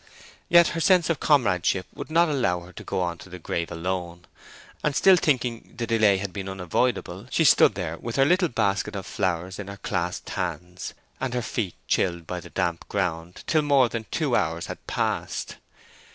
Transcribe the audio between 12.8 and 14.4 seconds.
ground, till more than two